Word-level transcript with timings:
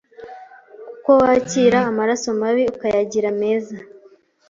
kuko 0.87 1.09
wakira 1.21 1.79
amaraso 1.89 2.27
mabi 2.39 2.63
ukayagira 2.73 3.29
meza. 3.41 3.75